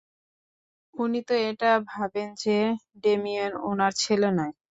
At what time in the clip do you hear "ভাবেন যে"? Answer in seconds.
1.87-2.57